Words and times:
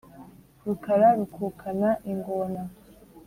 Rukara 0.65 1.07
rukukana 1.17 1.89
ingona 2.11 2.61